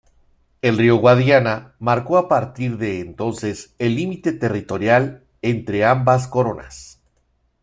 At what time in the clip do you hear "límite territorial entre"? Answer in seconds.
3.97-5.85